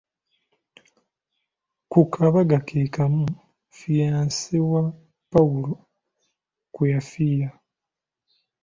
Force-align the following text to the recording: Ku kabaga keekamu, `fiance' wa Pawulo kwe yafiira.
Ku 1.91 1.99
kabaga 2.13 2.57
keekamu, 2.67 3.25
`fiance' 3.75 4.57
wa 4.71 4.81
Pawulo 5.31 5.73
kwe 6.73 6.85
yafiira. 6.93 7.49